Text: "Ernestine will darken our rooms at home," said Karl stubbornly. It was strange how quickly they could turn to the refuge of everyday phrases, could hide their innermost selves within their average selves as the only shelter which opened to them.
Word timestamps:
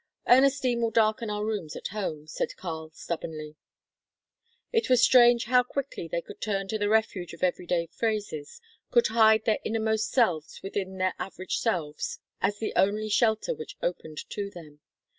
"Ernestine 0.27 0.81
will 0.81 0.89
darken 0.89 1.29
our 1.29 1.45
rooms 1.45 1.75
at 1.75 1.89
home," 1.89 2.25
said 2.25 2.57
Karl 2.57 2.89
stubbornly. 2.89 3.55
It 4.73 4.89
was 4.89 5.03
strange 5.03 5.45
how 5.45 5.61
quickly 5.61 6.07
they 6.07 6.23
could 6.23 6.41
turn 6.41 6.67
to 6.69 6.79
the 6.79 6.89
refuge 6.89 7.33
of 7.35 7.43
everyday 7.43 7.85
phrases, 7.85 8.59
could 8.89 9.05
hide 9.05 9.45
their 9.45 9.59
innermost 9.63 10.09
selves 10.11 10.59
within 10.63 10.97
their 10.97 11.13
average 11.19 11.57
selves 11.59 12.17
as 12.41 12.57
the 12.57 12.73
only 12.75 13.09
shelter 13.09 13.53
which 13.53 13.77
opened 13.83 14.27
to 14.31 14.49
them. 14.49 14.79